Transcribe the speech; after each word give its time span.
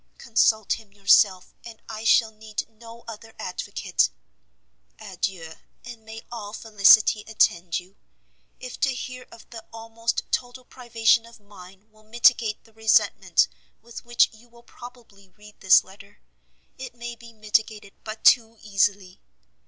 Consult 0.17 0.79
him 0.79 0.91
yourself, 0.91 1.53
and 1.63 1.79
I 1.87 2.05
shall 2.05 2.31
need 2.31 2.67
no 2.67 3.03
other 3.07 3.35
advocate. 3.37 4.09
Adieu, 4.97 5.53
and 5.85 6.03
may 6.03 6.23
all 6.31 6.53
felicity 6.53 7.23
attend 7.27 7.79
you! 7.79 7.95
if 8.59 8.79
to 8.79 8.95
hear 8.95 9.27
of 9.31 9.47
the 9.51 9.63
almost 9.71 10.23
total 10.31 10.65
privation 10.65 11.27
of 11.27 11.39
mine, 11.39 11.87
will 11.91 12.01
mitigate 12.01 12.63
the 12.63 12.73
resentment 12.73 13.47
with 13.83 14.03
which 14.03 14.31
you 14.33 14.49
will 14.49 14.63
probably 14.63 15.29
read 15.29 15.59
this 15.59 15.83
letter, 15.83 16.19
it 16.79 16.95
may 16.95 17.15
be 17.15 17.31
mitigated 17.31 17.93
but 18.03 18.23
too 18.23 18.57
easily! 18.63 19.21